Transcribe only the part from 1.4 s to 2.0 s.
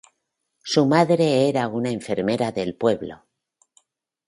era una